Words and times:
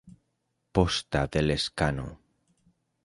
Posta 0.75 1.21
de 1.31 1.41
Lescano. 1.49 2.07